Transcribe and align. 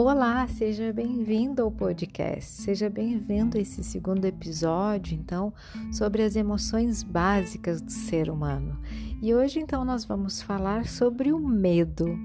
Olá, 0.00 0.46
seja 0.46 0.92
bem-vindo 0.92 1.60
ao 1.60 1.72
podcast. 1.72 2.62
Seja 2.62 2.88
bem-vindo 2.88 3.58
a 3.58 3.60
esse 3.60 3.82
segundo 3.82 4.24
episódio, 4.26 5.18
então, 5.18 5.52
sobre 5.90 6.22
as 6.22 6.36
emoções 6.36 7.02
básicas 7.02 7.80
do 7.80 7.90
ser 7.90 8.30
humano. 8.30 8.78
E 9.20 9.34
hoje, 9.34 9.58
então, 9.58 9.84
nós 9.84 10.04
vamos 10.04 10.40
falar 10.40 10.86
sobre 10.86 11.32
o 11.32 11.38
medo. 11.40 12.16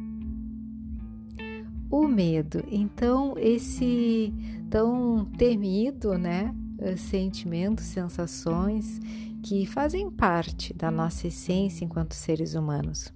O 1.89 2.07
medo, 2.07 2.63
então, 2.69 3.33
esse 3.39 4.31
tão 4.69 5.25
temido, 5.35 6.15
né? 6.15 6.53
Sentimentos, 6.95 7.85
sensações 7.85 8.99
que 9.41 9.65
fazem 9.65 10.11
parte 10.11 10.75
da 10.75 10.91
nossa 10.91 11.25
essência 11.25 11.83
enquanto 11.83 12.13
seres 12.13 12.53
humanos. 12.53 13.11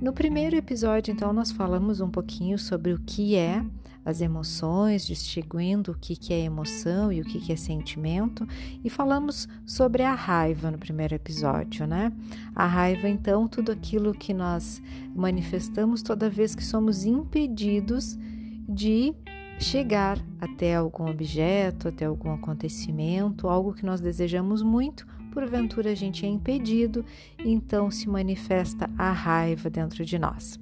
No 0.00 0.12
primeiro 0.12 0.56
episódio, 0.56 1.12
então, 1.12 1.32
nós 1.32 1.52
falamos 1.52 2.00
um 2.00 2.10
pouquinho 2.10 2.58
sobre 2.58 2.92
o 2.92 2.98
que 2.98 3.36
é 3.36 3.64
as 4.04 4.20
emoções, 4.20 5.06
distinguindo 5.06 5.92
o 5.92 5.94
que, 5.94 6.16
que 6.16 6.32
é 6.32 6.40
emoção 6.40 7.12
e 7.12 7.20
o 7.20 7.24
que, 7.24 7.40
que 7.40 7.52
é 7.52 7.56
sentimento, 7.56 8.46
e 8.82 8.90
falamos 8.90 9.48
sobre 9.64 10.02
a 10.02 10.14
raiva 10.14 10.70
no 10.70 10.78
primeiro 10.78 11.14
episódio, 11.14 11.86
né? 11.86 12.12
A 12.54 12.66
raiva, 12.66 13.08
então, 13.08 13.46
tudo 13.46 13.70
aquilo 13.70 14.12
que 14.12 14.34
nós 14.34 14.82
manifestamos 15.14 16.02
toda 16.02 16.28
vez 16.28 16.54
que 16.54 16.64
somos 16.64 17.04
impedidos 17.04 18.18
de 18.68 19.14
chegar 19.58 20.18
até 20.40 20.74
algum 20.74 21.08
objeto, 21.08 21.88
até 21.88 22.06
algum 22.06 22.32
acontecimento, 22.32 23.48
algo 23.48 23.72
que 23.72 23.86
nós 23.86 24.00
desejamos 24.00 24.62
muito, 24.62 25.06
porventura 25.32 25.90
a 25.90 25.94
gente 25.94 26.24
é 26.26 26.28
impedido, 26.28 27.04
então 27.38 27.90
se 27.90 28.08
manifesta 28.08 28.88
a 28.98 29.10
raiva 29.10 29.70
dentro 29.70 30.04
de 30.04 30.18
nós. 30.18 30.60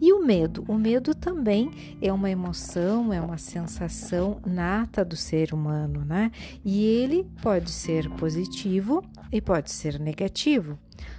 E 0.00 0.12
o 0.12 0.24
medo? 0.24 0.64
O 0.66 0.74
medo 0.76 1.14
também 1.14 1.70
é 2.00 2.12
uma 2.12 2.30
emoção, 2.30 3.12
é 3.12 3.20
uma 3.20 3.38
sensação 3.38 4.40
nata 4.44 5.04
do 5.04 5.16
ser 5.16 5.52
humano, 5.52 6.04
né? 6.04 6.32
E 6.64 6.84
ele 6.84 7.26
pode 7.42 7.70
ser 7.70 8.08
positivo 8.10 9.04
e 9.30 9.40
pode 9.40 9.70
ser 9.70 10.00
negativo. 10.00 10.78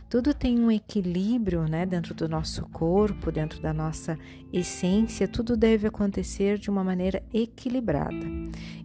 Tudo 0.09 0.33
tem 0.33 0.59
um 0.59 0.71
equilíbrio, 0.71 1.67
né, 1.67 1.85
dentro 1.85 2.13
do 2.13 2.29
nosso 2.29 2.65
corpo, 2.69 3.31
dentro 3.31 3.61
da 3.61 3.73
nossa 3.73 4.17
essência, 4.53 5.27
tudo 5.27 5.57
deve 5.57 5.87
acontecer 5.87 6.57
de 6.57 6.69
uma 6.69 6.83
maneira 6.83 7.21
equilibrada. 7.33 8.25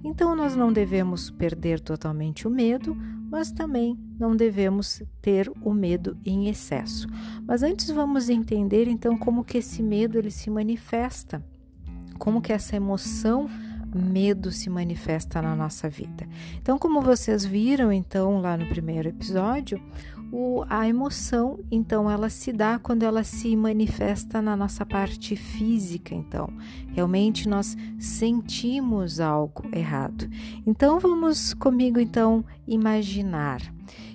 Então 0.03 0.35
nós 0.35 0.57
não 0.57 0.73
devemos 0.73 1.31
perder 1.31 1.81
totalmente 1.81 2.47
o 2.49 2.51
medo, 2.51 2.97
mas 3.31 3.51
também 3.51 3.99
não 4.19 4.37
devemos 4.37 5.03
ter 5.23 5.51
o 5.63 5.73
medo 5.73 6.19
em 6.25 6.49
excesso. 6.49 7.07
Mas 7.47 7.63
antes 7.63 7.89
vamos 7.91 8.29
entender 8.29 8.89
então 8.89 9.17
como 9.17 9.45
que 9.45 9.59
esse 9.59 9.83
medo 9.83 10.19
ele 10.19 10.31
se 10.31 10.51
manifesta, 10.51 11.43
como 12.19 12.43
que 12.43 12.53
essa 12.53 12.77
emoção 12.77 13.49
medo 13.95 14.51
se 14.51 14.71
manifesta 14.71 15.43
na 15.43 15.55
nossa 15.55 15.89
vida. 15.89 16.27
Então, 16.61 16.79
como 16.79 17.01
vocês 17.01 17.45
viram 17.45 17.93
então 17.93 18.41
lá 18.41 18.57
no 18.57 18.67
primeiro 18.67 19.09
episódio, 19.09 19.81
o, 20.33 20.65
a 20.67 20.89
emoção, 20.89 21.61
então, 21.71 22.11
ela 22.11 22.31
se 22.31 22.55
dá 22.55 22.79
quando 22.79 23.03
ela 23.03 23.23
se 23.23 23.55
manifesta 23.55 24.41
na 24.41 24.57
nossa 24.57 24.87
parte 24.87 25.37
física, 25.37 26.15
então. 26.15 26.49
Realmente 26.95 27.47
nós 27.47 27.77
sentimos 27.99 29.21
algo 29.21 29.63
errado. 29.71 30.27
Então, 30.67 30.99
vamos 30.99 31.53
comigo, 31.53 32.01
então, 32.01 32.43
imaginar. 32.67 33.61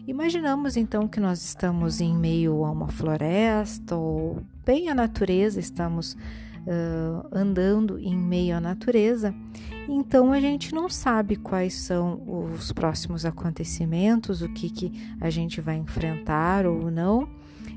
Imaginamos, 0.08 0.76
então, 0.76 1.08
que 1.08 1.20
nós 1.20 1.44
estamos 1.44 2.02
em 2.02 2.16
meio 2.16 2.66
a 2.66 2.72
uma 2.72 2.88
floresta 2.88 3.96
ou 3.96 4.42
bem 4.66 4.90
a 4.90 4.96
natureza, 4.96 5.60
estamos 5.60 6.18
uh, 6.68 7.28
andando 7.32 7.98
em 7.98 8.16
meio 8.16 8.56
à 8.56 8.62
natureza 8.62 9.34
então 9.90 10.34
a 10.34 10.40
gente 10.40 10.76
não 10.76 10.90
sabe 10.90 11.38
quais 11.38 11.74
são 11.74 12.22
os 12.28 12.74
próximos 12.74 13.26
acontecimentos, 13.26 14.42
o 14.42 14.50
que, 14.50 14.70
que 14.70 14.92
a 15.20 15.30
gente 15.30 15.62
vai 15.62 15.78
enfrentar 15.78 16.66
ou 16.66 16.92
não. 16.92 17.30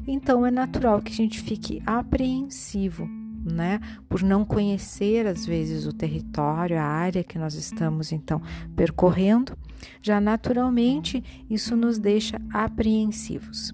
Então 0.06 0.44
é 0.44 0.50
natural 0.50 1.00
que 1.00 1.12
a 1.12 1.14
gente 1.14 1.40
fique 1.40 1.80
apreensivo, 1.86 3.08
né? 3.44 3.78
Por 4.08 4.22
não 4.22 4.44
conhecer 4.44 5.24
às 5.24 5.46
vezes 5.46 5.86
o 5.86 5.92
território, 5.92 6.78
a 6.78 6.82
área 6.82 7.22
que 7.22 7.38
nós 7.38 7.54
estamos 7.54 8.10
então 8.10 8.42
percorrendo. 8.74 9.56
Já 10.02 10.20
naturalmente 10.20 11.22
isso 11.48 11.76
nos 11.76 11.96
deixa 11.96 12.40
apreensivos. 12.52 13.72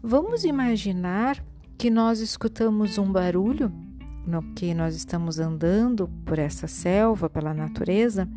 Vamos 0.00 0.44
imaginar 0.44 1.44
que 1.76 1.90
nós 1.90 2.20
escutamos 2.20 2.98
um 2.98 3.10
barulho 3.10 3.72
no 4.26 4.42
que 4.54 4.74
nós 4.74 4.94
estamos 4.94 5.38
andando 5.38 6.08
por 6.24 6.38
essa 6.38 6.66
selva, 6.66 7.28
pela 7.28 7.52
natureza, 7.52 8.28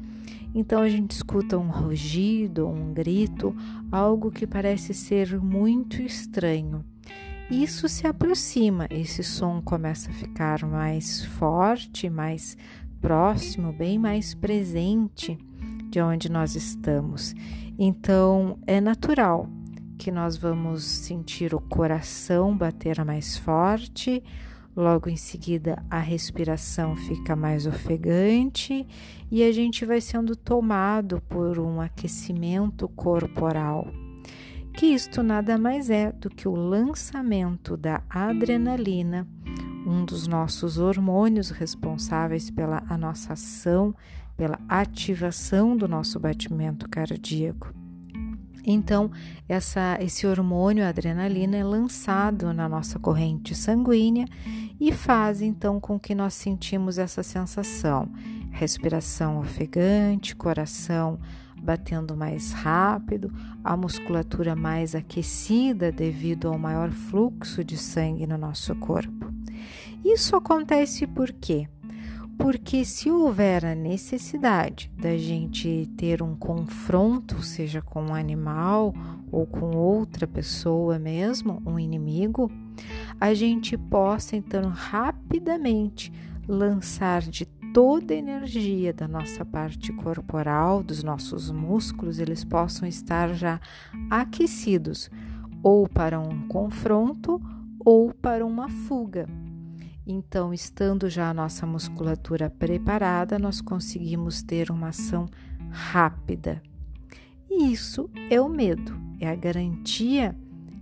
então 0.54 0.82
a 0.82 0.90
gente 0.90 1.12
escuta 1.12 1.58
um 1.58 1.70
rugido, 1.70 2.68
um 2.68 2.94
grito, 2.94 3.56
algo 3.92 4.32
que 4.32 4.48
parece 4.48 4.94
ser 4.94 5.40
muito 5.40 6.02
estranho. 6.02 6.84
Isso 7.50 7.88
se 7.88 8.06
aproxima, 8.06 8.88
esse 8.90 9.24
som 9.24 9.62
começa 9.62 10.10
a 10.10 10.14
ficar 10.14 10.66
mais 10.66 11.24
forte, 11.24 12.10
mais 12.10 12.58
próximo, 13.00 13.72
bem 13.72 13.98
mais 13.98 14.34
presente 14.34 15.38
de 15.90 16.02
onde 16.02 16.30
nós 16.30 16.56
estamos. 16.56 17.34
Então 17.78 18.58
é 18.68 18.82
natural 18.82 19.50
que 19.98 20.12
nós 20.12 20.38
vamos 20.38 20.84
sentir 20.84 21.54
o 21.54 21.62
coração 21.62 22.56
bater 22.56 23.04
mais 23.06 23.38
forte, 23.38 24.24
Logo 24.78 25.10
em 25.10 25.16
seguida, 25.16 25.84
a 25.90 25.98
respiração 25.98 26.96
fica 26.96 27.36
mais 27.36 27.66
ofegante 27.66 28.86
e 29.32 29.42
a 29.42 29.52
gente 29.52 29.84
vai 29.84 30.00
sendo 30.00 30.36
tomado 30.36 31.20
por 31.28 31.58
um 31.58 31.82
aquecimento 31.82 32.88
corporal. 32.90 33.88
Que 34.76 34.86
isto 34.86 35.24
nada 35.24 35.58
mais 35.58 35.90
é 35.90 36.12
do 36.12 36.30
que 36.30 36.48
o 36.48 36.54
lançamento 36.54 37.76
da 37.76 38.04
adrenalina, 38.08 39.28
um 39.84 40.06
dos 40.06 40.28
nossos 40.28 40.78
hormônios 40.78 41.50
responsáveis 41.50 42.52
pela 42.52 42.84
a 42.88 42.96
nossa 42.96 43.34
ação, 43.34 43.96
pela 44.38 44.60
ativação 44.70 45.76
do 45.76 45.88
nosso 45.88 46.20
batimento 46.20 46.88
cardíaco. 46.88 47.74
Então, 48.66 49.12
essa, 49.48 49.98
esse 50.02 50.28
hormônio, 50.28 50.84
a 50.84 50.90
adrenalina, 50.90 51.58
é 51.58 51.64
lançado 51.64 52.54
na 52.54 52.68
nossa 52.68 53.00
corrente 53.00 53.56
sanguínea 53.56 54.26
e 54.80 54.92
faz 54.92 55.42
então 55.42 55.80
com 55.80 56.00
que 56.00 56.14
nós 56.14 56.34
sentimos 56.34 56.98
essa 56.98 57.24
sensação: 57.24 58.10
respiração 58.52 59.40
ofegante, 59.40 60.36
coração 60.36 61.20
batendo 61.62 62.16
mais 62.16 62.52
rápido, 62.52 63.34
a 63.64 63.76
musculatura 63.76 64.56
mais 64.56 64.94
aquecida 64.96 65.92
devido 65.92 66.48
ao 66.48 66.58
maior 66.58 66.92
fluxo 66.92 67.64
de 67.64 67.78
sangue 67.78 68.28
no 68.28 68.38
nosso 68.38 68.76
corpo. 68.76 69.34
Isso 70.06 70.36
acontece 70.36 71.08
por 71.08 71.32
quê? 71.32 71.68
Porque 72.38 72.86
se 72.86 73.10
houver 73.10 73.66
a 73.66 73.76
necessidade 73.76 74.92
da 74.98 75.18
gente 75.18 75.90
ter 75.98 76.22
um 76.22 76.36
confronto, 76.36 77.42
seja 77.42 77.82
com 77.82 78.02
um 78.04 78.14
animal 78.14 78.94
ou 79.32 79.46
com 79.46 79.76
outra 79.76 80.28
pessoa 80.28 81.00
mesmo, 81.00 81.62
um 81.66 81.80
inimigo, 81.80 82.52
a 83.20 83.34
gente 83.34 83.78
possa 83.78 84.36
então 84.36 84.70
rapidamente 84.70 86.14
lançar 86.48 87.22
de 87.22 87.46
toda 87.74 88.14
a 88.14 88.18
energia 88.18 88.94
da 88.94 89.08
nossa 89.08 89.44
parte 89.44 89.92
corporal, 89.92 90.82
dos 90.82 91.04
nossos 91.04 91.52
músculos, 91.52 92.20
eles 92.20 92.44
possam 92.44 92.88
estar 92.88 93.34
já 93.34 93.60
aquecidos 94.10 95.10
ou 95.62 95.88
para 95.88 96.20
um 96.20 96.48
confronto 96.48 97.42
ou 97.84 98.14
para 98.14 98.46
uma 98.46 98.70
fuga. 98.70 99.28
Então, 100.10 100.54
estando 100.54 101.10
já 101.10 101.30
a 101.30 101.34
nossa 101.34 101.66
musculatura 101.66 102.50
preparada, 102.50 103.38
nós 103.38 103.60
conseguimos 103.60 104.42
ter 104.42 104.72
uma 104.72 104.88
ação 104.88 105.28
rápida. 105.70 106.64
E 107.50 107.74
isso 107.74 108.10
é 108.30 108.40
o 108.40 108.48
medo, 108.48 108.98
é 109.20 109.30
a 109.30 109.36
garantia 109.36 110.34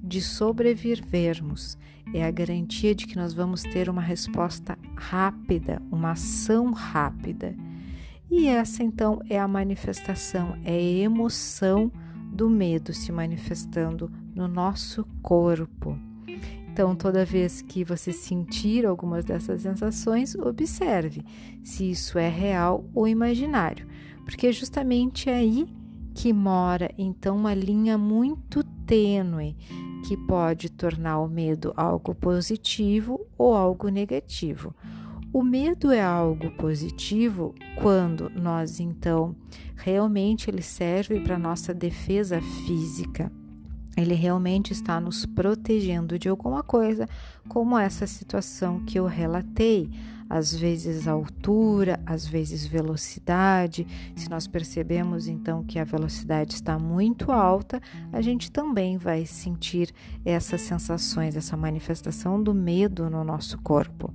de 0.03 0.21
sobrevivermos, 0.21 1.75
é 2.13 2.23
a 2.23 2.29
garantia 2.29 2.93
de 2.93 3.07
que 3.07 3.15
nós 3.15 3.33
vamos 3.33 3.63
ter 3.63 3.89
uma 3.89 4.01
resposta 4.01 4.77
rápida, 4.95 5.81
uma 5.91 6.11
ação 6.11 6.71
rápida. 6.71 7.55
E 8.29 8.45
essa 8.45 8.83
então 8.83 9.19
é 9.27 9.39
a 9.39 9.47
manifestação, 9.47 10.55
é 10.63 10.73
a 10.73 11.03
emoção 11.03 11.91
do 12.31 12.47
medo 12.47 12.93
se 12.93 13.11
manifestando 13.11 14.11
no 14.35 14.47
nosso 14.47 15.03
corpo. 15.23 15.97
Então, 16.75 16.93
toda 16.93 17.23
vez 17.23 17.61
que 17.61 17.85
você 17.85 18.11
sentir 18.11 18.85
algumas 18.85 19.23
dessas 19.23 19.61
sensações, 19.61 20.35
observe 20.35 21.23
se 21.63 21.89
isso 21.89 22.19
é 22.19 22.27
real 22.27 22.83
ou 22.93 23.07
imaginário, 23.07 23.87
porque 24.25 24.47
é 24.47 24.51
justamente 24.51 25.29
aí 25.29 25.65
que 26.13 26.33
mora 26.33 26.91
então 26.97 27.37
uma 27.37 27.53
linha 27.53 27.97
muito 27.97 28.61
tênue 28.85 29.55
que 30.05 30.17
pode 30.17 30.69
tornar 30.69 31.19
o 31.19 31.29
medo 31.29 31.71
algo 31.77 32.13
positivo 32.13 33.25
ou 33.37 33.55
algo 33.55 33.87
negativo. 33.87 34.75
O 35.31 35.41
medo 35.41 35.93
é 35.93 36.01
algo 36.01 36.51
positivo 36.57 37.55
quando 37.81 38.29
nós 38.31 38.81
então 38.81 39.33
realmente 39.77 40.49
ele 40.49 40.61
serve 40.61 41.21
para 41.21 41.39
nossa 41.39 41.73
defesa 41.73 42.41
física. 42.41 43.31
Ele 43.95 44.13
realmente 44.13 44.73
está 44.73 44.99
nos 44.99 45.25
protegendo 45.25 46.19
de 46.19 46.27
alguma 46.27 46.61
coisa, 46.61 47.07
como 47.47 47.77
essa 47.77 48.05
situação 48.05 48.83
que 48.85 48.99
eu 48.99 49.05
relatei 49.05 49.89
às 50.29 50.53
vezes 50.53 51.07
altura, 51.07 51.99
às 52.05 52.25
vezes 52.25 52.65
velocidade. 52.65 53.85
Se 54.15 54.29
nós 54.29 54.47
percebemos 54.47 55.27
então 55.27 55.63
que 55.63 55.79
a 55.79 55.83
velocidade 55.83 56.55
está 56.55 56.79
muito 56.79 57.31
alta, 57.31 57.81
a 58.11 58.21
gente 58.21 58.51
também 58.51 58.97
vai 58.97 59.25
sentir 59.25 59.93
essas 60.23 60.61
sensações, 60.61 61.35
essa 61.35 61.55
manifestação 61.55 62.41
do 62.41 62.53
medo 62.53 63.09
no 63.09 63.23
nosso 63.23 63.57
corpo. 63.59 64.13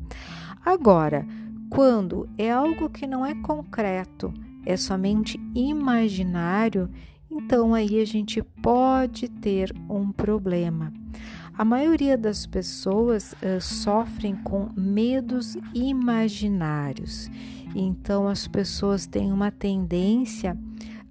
Agora, 0.64 1.26
quando 1.68 2.28
é 2.36 2.50
algo 2.50 2.90
que 2.90 3.06
não 3.06 3.24
é 3.24 3.34
concreto, 3.34 4.34
é 4.66 4.76
somente 4.76 5.40
imaginário, 5.54 6.90
então 7.30 7.74
aí 7.74 8.00
a 8.00 8.04
gente 8.04 8.42
pode 8.42 9.28
ter 9.28 9.74
um 9.88 10.10
problema. 10.10 10.92
A 11.56 11.64
maioria 11.64 12.16
das 12.16 12.46
pessoas 12.46 13.32
uh, 13.34 13.60
sofrem 13.60 14.34
com 14.34 14.70
medos 14.74 15.56
imaginários. 15.74 17.30
Então 17.74 18.26
as 18.26 18.48
pessoas 18.48 19.06
têm 19.06 19.32
uma 19.32 19.50
tendência 19.50 20.56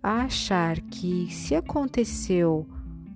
a 0.01 0.23
achar 0.23 0.79
que 0.81 1.27
se 1.31 1.55
aconteceu 1.55 2.65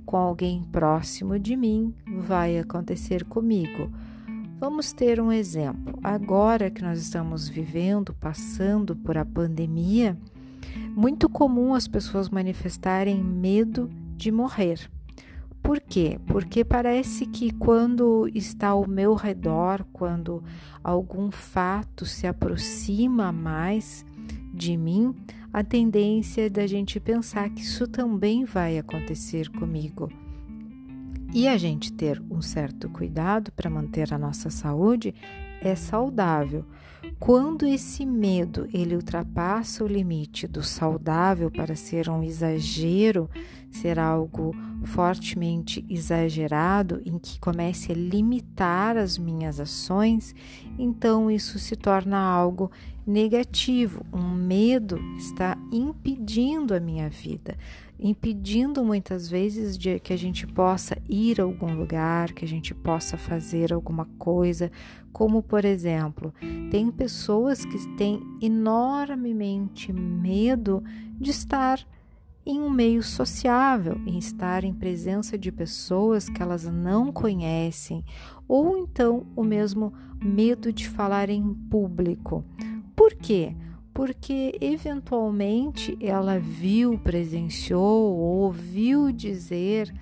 com 0.06 0.18
alguém 0.18 0.64
próximo 0.72 1.40
de 1.40 1.56
mim, 1.56 1.94
vai 2.06 2.60
acontecer 2.60 3.24
comigo. 3.24 3.92
Vamos 4.60 4.94
ter 4.94 5.20
um 5.20 5.32
exemplo. 5.32 5.98
Agora 6.04 6.70
que 6.70 6.82
nós 6.82 7.00
estamos 7.00 7.50
vivendo, 7.50 8.14
passando 8.14 8.96
por 8.96 9.18
a 9.18 9.26
pandemia, 9.26 10.18
muito 10.96 11.28
comum 11.28 11.74
as 11.74 11.88
pessoas 11.88 12.30
manifestarem 12.30 13.24
medo 13.24 13.90
de 14.16 14.32
morrer. 14.32 14.90
Por 15.62 15.80
quê? 15.80 16.20
Porque 16.28 16.64
parece 16.64 17.26
que 17.26 17.52
quando 17.52 18.30
está 18.34 18.70
ao 18.70 18.88
meu 18.88 19.14
redor, 19.14 19.86
quando 19.94 20.44
algum 20.84 21.32
fato 21.32 22.06
se 22.06 22.28
aproxima 22.28 23.32
mais 23.32 24.06
de 24.54 24.76
mim, 24.76 25.16
a 25.54 25.64
tendência 25.64 26.48
é 26.48 26.50
da 26.50 26.68
gente 26.68 27.00
pensar 27.00 27.50
que 27.50 27.62
isso 27.62 27.88
também 27.88 28.44
vai 28.44 28.78
acontecer 28.78 29.50
comigo. 29.50 30.12
E 31.34 31.48
a 31.48 31.58
gente 31.58 31.94
ter 31.94 32.22
um 32.30 32.42
certo 32.42 32.90
cuidado 32.90 33.52
para 33.54 33.70
manter 33.70 34.14
a 34.14 34.18
nossa 34.18 34.50
saúde 34.50 35.16
é 35.62 35.76
saudável. 35.76 36.66
Quando 37.20 37.66
esse 37.66 38.06
medo 38.06 38.68
ele 38.74 38.96
ultrapassa 38.96 39.84
o 39.84 39.88
limite 39.88 40.48
do 40.48 40.64
saudável 40.64 41.50
para 41.50 41.76
ser 41.76 42.10
um 42.10 42.24
exagero, 42.24 43.30
ser 43.72 43.98
algo 43.98 44.54
fortemente 44.86 45.86
exagerado, 45.90 47.02
em 47.06 47.18
que 47.18 47.40
comece 47.40 47.92
a 47.92 47.96
limitar 47.96 48.98
as 48.98 49.18
minhas 49.18 49.60
ações, 49.60 50.36
então 50.78 51.32
isso 51.32 51.58
se 51.58 51.76
torna 51.76 52.18
algo 52.18 52.70
negativo. 53.06 54.06
Um 54.14 54.30
medo 54.30 55.00
está 55.18 55.58
impedindo 55.72 56.74
a 56.74 56.80
minha 56.80 57.10
vida, 57.10 57.58
impedindo 58.00 58.84
muitas 58.84 59.30
vezes 59.30 59.78
de 59.78 60.00
que 60.00 60.14
a 60.14 60.18
gente 60.18 60.46
possa 60.46 60.98
ir 61.08 61.40
a 61.40 61.44
algum 61.44 61.74
lugar, 61.74 62.34
que 62.34 62.46
a 62.46 62.48
gente 62.48 62.74
possa 62.74 63.18
fazer 63.18 63.72
alguma 63.72 64.06
coisa, 64.18 64.72
como 65.12 65.42
por 65.42 65.64
exemplo, 65.64 66.34
tem 66.72 66.90
pessoas 66.94 67.66
que 67.66 67.78
têm 67.96 68.22
enormemente 68.42 69.92
medo 69.92 70.84
de 71.20 71.32
estar 71.32 71.86
em 72.46 72.60
um 72.60 72.70
meio 72.70 73.02
sociável, 73.02 74.00
em 74.06 74.18
estar 74.18 74.64
em 74.64 74.74
presença 74.74 75.38
de 75.38 75.52
pessoas 75.52 76.28
que 76.28 76.42
elas 76.42 76.66
não 76.66 77.12
conhecem, 77.12 78.04
ou 78.48 78.78
então 78.78 79.26
o 79.36 79.44
mesmo 79.44 79.94
medo 80.22 80.72
de 80.74 80.88
falar 80.88 81.30
em 81.30 81.54
público. 81.54 82.44
Por 82.96 83.14
quê? 83.14 83.56
Porque 83.94 84.58
eventualmente 84.60 85.98
ela 86.02 86.40
viu, 86.40 86.98
presenciou, 86.98 88.18
ouviu 88.18 89.12
dizer 89.12 89.94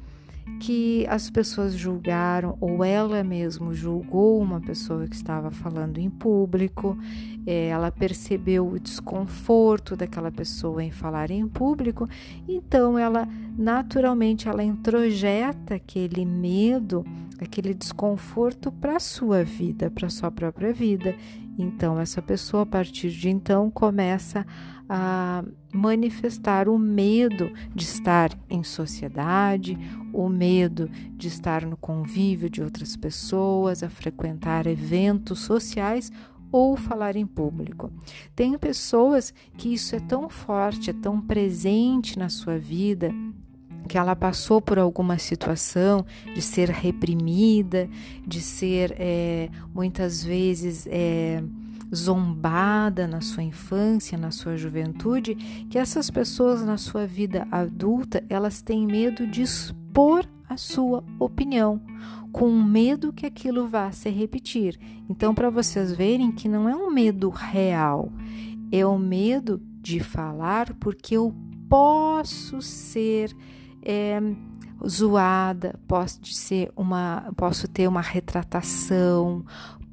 que 0.59 1.05
as 1.07 1.29
pessoas 1.29 1.73
julgaram 1.73 2.57
ou 2.61 2.83
ela 2.83 3.23
mesma 3.23 3.73
julgou 3.73 4.39
uma 4.39 4.61
pessoa 4.61 5.07
que 5.07 5.15
estava 5.15 5.49
falando 5.49 5.97
em 5.97 6.09
público, 6.09 6.97
é, 7.45 7.67
ela 7.67 7.91
percebeu 7.91 8.67
o 8.67 8.79
desconforto 8.79 9.95
daquela 9.95 10.31
pessoa 10.31 10.83
em 10.83 10.91
falar 10.91 11.31
em 11.31 11.47
público, 11.47 12.07
então 12.47 12.97
ela 12.97 13.27
naturalmente 13.57 14.47
ela 14.47 14.63
introjeta 14.63 15.75
aquele 15.75 16.25
medo, 16.25 17.03
aquele 17.39 17.73
desconforto 17.73 18.71
para 18.71 18.97
a 18.97 18.99
sua 18.99 19.43
vida, 19.43 19.89
para 19.89 20.07
a 20.07 20.11
sua 20.11 20.29
própria 20.29 20.71
vida. 20.71 21.15
Então 21.61 21.99
essa 21.99 22.21
pessoa 22.21 22.63
a 22.63 22.65
partir 22.65 23.11
de 23.11 23.29
então 23.29 23.69
começa 23.69 24.45
a 24.89 25.43
manifestar 25.73 26.67
o 26.67 26.77
medo 26.77 27.51
de 27.73 27.83
estar 27.85 28.37
em 28.49 28.61
sociedade, 28.63 29.77
o 30.11 30.27
medo 30.27 30.89
de 31.15 31.27
estar 31.27 31.65
no 31.65 31.77
convívio 31.77 32.49
de 32.49 32.61
outras 32.61 32.97
pessoas, 32.97 33.83
a 33.83 33.89
frequentar 33.89 34.67
eventos 34.67 35.39
sociais 35.39 36.11
ou 36.51 36.75
falar 36.75 37.15
em 37.15 37.25
público. 37.25 37.89
Tem 38.35 38.57
pessoas 38.57 39.33
que 39.57 39.73
isso 39.73 39.95
é 39.95 39.99
tão 39.99 40.29
forte, 40.29 40.89
é 40.89 40.93
tão 40.93 41.21
presente 41.21 42.19
na 42.19 42.27
sua 42.27 42.57
vida, 42.57 43.13
que 43.91 43.97
ela 43.97 44.15
passou 44.15 44.61
por 44.61 44.79
alguma 44.79 45.19
situação 45.19 46.05
de 46.33 46.41
ser 46.41 46.69
reprimida, 46.69 47.89
de 48.25 48.39
ser 48.39 48.95
é, 48.97 49.49
muitas 49.75 50.23
vezes 50.23 50.87
é, 50.89 51.43
zombada 51.93 53.05
na 53.05 53.19
sua 53.19 53.43
infância, 53.43 54.17
na 54.17 54.31
sua 54.31 54.55
juventude, 54.55 55.35
que 55.69 55.77
essas 55.77 56.09
pessoas 56.09 56.63
na 56.63 56.77
sua 56.77 57.05
vida 57.05 57.45
adulta, 57.51 58.23
elas 58.29 58.61
têm 58.61 58.87
medo 58.87 59.27
de 59.27 59.41
expor 59.41 60.25
a 60.47 60.55
sua 60.55 61.03
opinião, 61.19 61.81
com 62.31 62.49
medo 62.49 63.11
que 63.11 63.25
aquilo 63.25 63.67
vá 63.67 63.91
se 63.91 64.09
repetir. 64.09 64.79
Então, 65.09 65.35
para 65.35 65.49
vocês 65.49 65.91
verem 65.91 66.31
que 66.31 66.47
não 66.47 66.69
é 66.69 66.73
um 66.73 66.89
medo 66.89 67.27
real, 67.27 68.09
é 68.71 68.85
o 68.85 68.97
medo 68.97 69.61
de 69.81 69.99
falar 69.99 70.73
porque 70.75 71.17
eu 71.17 71.35
posso 71.67 72.61
ser 72.61 73.35
é, 73.83 74.19
zoada, 74.87 75.79
posso 75.87 76.25
ser 76.25 76.71
uma, 76.75 77.31
posso 77.35 77.67
ter 77.67 77.87
uma 77.87 78.01
retratação, 78.01 79.45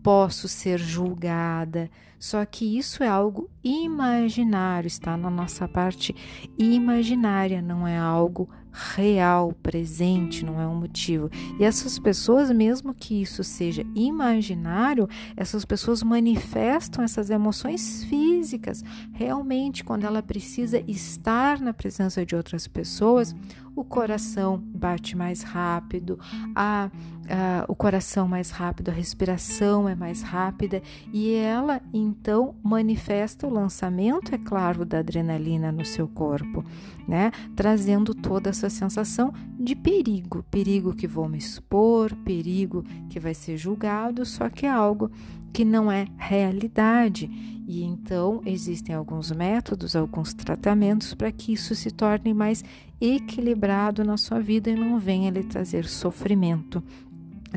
posso 0.03 0.49
ser 0.49 0.79
julgada. 0.79 1.91
Só 2.19 2.45
que 2.45 2.79
isso 2.79 3.03
é 3.03 3.09
algo 3.09 3.49
imaginário, 3.63 4.89
está 4.89 5.17
na 5.17 5.31
nossa 5.31 5.69
parte 5.69 6.15
imaginária, 6.59 7.63
não 7.63 7.87
é 7.87 7.97
algo 7.97 8.49
real, 8.79 9.53
presente, 9.63 10.45
não 10.45 10.61
é 10.61 10.67
um 10.67 10.77
motivo. 10.77 11.29
E 11.59 11.65
essas 11.65 11.99
pessoas, 11.99 12.51
mesmo 12.51 12.95
que 12.95 13.21
isso 13.21 13.43
seja 13.43 13.85
imaginário, 13.95 15.09
essas 15.37 15.65
pessoas 15.65 16.03
manifestam 16.03 17.03
essas 17.03 17.29
emoções 17.29 18.05
físicas. 18.05 18.85
Realmente, 19.13 19.83
quando 19.83 20.05
ela 20.05 20.23
precisa 20.23 20.83
estar 20.87 21.61
na 21.61 21.75
presença 21.75 22.25
de 22.25 22.37
outras 22.37 22.69
pessoas, 22.69 23.35
o 23.79 23.85
coração 23.85 24.61
bate 24.61 25.17
mais 25.17 25.43
rápido, 25.43 26.19
a, 26.53 26.91
a, 27.29 27.65
o 27.69 27.77
coração 27.77 28.27
mais 28.27 28.51
rápido, 28.51 28.89
a 28.89 28.93
respiração 28.93 29.89
é 29.89 29.95
mais 29.95 30.21
rápida 30.21 30.83
e 31.13 31.33
ela 31.33 31.81
então 31.95 32.57
manifesta 32.61 33.47
o 33.47 33.51
lançamento, 33.51 34.35
é 34.35 34.39
claro, 34.39 34.85
da 34.85 34.99
adrenalina 34.99 35.71
no 35.71 35.85
seu 35.85 36.09
corpo, 36.09 36.65
né? 37.07 37.31
Trazendo 37.55 38.15
toda 38.17 38.53
essa 38.69 38.79
sensação 38.79 39.35
de 39.59 39.75
perigo, 39.75 40.45
perigo 40.51 40.95
que 40.95 41.07
vou 41.07 41.29
me 41.29 41.39
expor, 41.39 42.15
perigo 42.25 42.85
que 43.11 43.19
vai 43.19 43.35
ser 43.35 43.57
julgado, 43.57 44.25
só 44.25 44.49
que 44.49 44.65
é 44.65 44.71
algo 44.71 45.11
que 45.53 45.65
não 45.65 45.91
é 45.91 46.07
realidade. 46.17 47.29
E 47.67 47.83
então 47.83 48.41
existem 48.47 48.95
alguns 48.95 49.31
métodos, 49.31 49.97
alguns 49.97 50.33
tratamentos 50.33 51.13
para 51.15 51.33
que 51.33 51.53
isso 51.53 51.75
se 51.75 51.91
torne 51.91 52.33
mais 52.33 52.65
equilibrado 53.01 54.05
na 54.05 54.17
sua 54.17 54.41
vida 54.41 54.71
e 54.71 54.75
não 54.75 54.99
venha 54.99 55.31
lhe 55.31 55.43
trazer 55.43 55.85
sofrimento, 55.87 56.83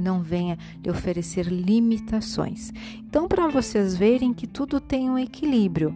não 0.01 0.21
venha 0.21 0.57
lhe 0.83 0.89
oferecer 0.89 1.47
limitações. 1.47 2.71
Então, 2.97 3.27
para 3.27 3.47
vocês 3.47 3.95
verem 3.95 4.33
que 4.33 4.47
tudo 4.47 4.79
tem 4.79 5.09
um 5.09 5.17
equilíbrio. 5.17 5.93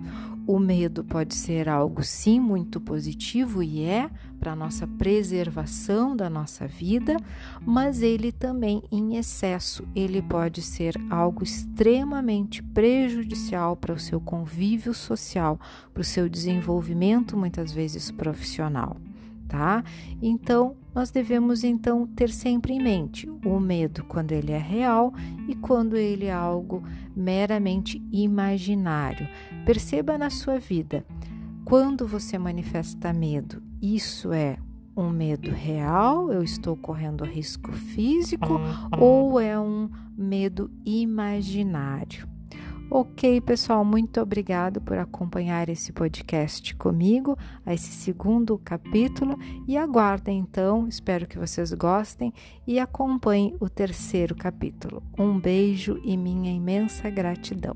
O 0.48 0.60
medo 0.60 1.04
pode 1.04 1.36
ser 1.36 1.68
algo 1.68 2.04
sim 2.04 2.40
muito 2.40 2.80
positivo 2.80 3.64
e 3.64 3.84
é 3.84 4.10
para 4.40 4.56
nossa 4.56 4.86
preservação 4.86 6.16
da 6.16 6.30
nossa 6.30 6.68
vida, 6.68 7.18
mas 7.66 8.02
ele 8.02 8.32
também 8.32 8.84
em 8.92 9.16
excesso, 9.16 9.88
ele 9.96 10.22
pode 10.22 10.62
ser 10.62 10.96
algo 11.10 11.44
extremamente 11.44 12.62
prejudicial 12.62 13.76
para 13.76 13.94
o 13.94 14.00
seu 14.00 14.22
convívio 14.22 14.94
social, 14.94 15.60
para 15.94 16.02
o 16.02 16.06
seu 16.06 16.30
desenvolvimento 16.30 17.36
muitas 17.36 17.72
vezes 17.72 18.12
profissional 18.12 18.98
tá? 19.56 19.84
Então, 20.22 20.76
nós 20.94 21.12
devemos 21.12 21.64
então 21.64 22.06
ter 22.08 22.30
sempre 22.30 22.74
em 22.74 22.84
mente 22.84 23.30
o 23.46 23.60
medo 23.60 24.04
quando 24.04 24.34
ele 24.34 24.52
é 24.52 24.58
real 24.58 25.14
e 25.48 25.56
quando 25.56 25.96
ele 25.96 26.26
é 26.26 26.34
algo 26.34 26.84
meramente 27.16 28.02
imaginário. 28.12 29.28
Perceba 29.66 30.18
na 30.18 30.30
sua 30.30 30.60
vida, 30.60 31.06
quando 31.64 32.06
você 32.06 32.38
manifesta 32.38 33.14
medo, 33.14 33.64
isso 33.82 34.34
é 34.34 34.58
um 34.96 35.10
medo 35.10 35.52
real, 35.52 36.32
eu 36.32 36.44
estou 36.44 36.76
correndo 36.76 37.24
risco 37.24 37.72
físico, 37.72 38.60
ou 38.98 39.40
é 39.40 39.60
um 39.60 39.90
medo 40.18 40.70
imaginário? 40.86 42.35
Ok, 42.90 43.42
pessoal, 43.42 43.84
muito 43.84 44.22
obrigado 44.22 44.80
por 44.80 44.98
acompanhar 44.98 45.70
esse 45.70 45.92
podcast 45.92 46.76
comigo, 46.76 47.38
a 47.66 47.74
esse 47.74 47.92
segundo 47.92 48.58
capítulo, 48.60 49.38
e 49.68 49.76
aguardem 49.76 50.38
então, 50.38 50.88
espero 50.88 51.28
que 51.28 51.38
vocês 51.38 51.74
gostem 51.74 52.32
e 52.66 52.80
acompanhem 52.80 53.56
o 53.60 53.68
terceiro 53.68 54.36
capítulo. 54.36 55.02
Um 55.18 55.40
beijo 55.40 56.00
e 56.04 56.16
minha 56.16 56.52
imensa 56.52 57.10
gratidão. 57.10 57.76